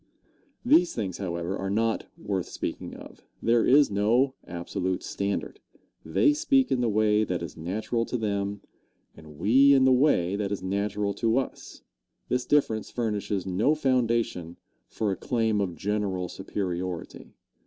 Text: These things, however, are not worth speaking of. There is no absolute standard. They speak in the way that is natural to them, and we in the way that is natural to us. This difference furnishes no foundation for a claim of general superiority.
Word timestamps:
These 0.65 0.95
things, 0.95 1.19
however, 1.19 1.55
are 1.55 1.69
not 1.69 2.07
worth 2.17 2.47
speaking 2.49 2.95
of. 2.95 3.21
There 3.39 3.63
is 3.63 3.91
no 3.91 4.33
absolute 4.47 5.03
standard. 5.03 5.59
They 6.03 6.33
speak 6.33 6.71
in 6.71 6.81
the 6.81 6.89
way 6.89 7.23
that 7.23 7.43
is 7.43 7.55
natural 7.55 8.03
to 8.05 8.17
them, 8.17 8.61
and 9.15 9.37
we 9.37 9.75
in 9.75 9.83
the 9.85 9.91
way 9.91 10.35
that 10.35 10.51
is 10.51 10.63
natural 10.63 11.13
to 11.13 11.37
us. 11.37 11.83
This 12.29 12.47
difference 12.47 12.89
furnishes 12.89 13.45
no 13.45 13.75
foundation 13.75 14.57
for 14.87 15.11
a 15.11 15.15
claim 15.15 15.61
of 15.61 15.75
general 15.75 16.29
superiority. 16.29 17.35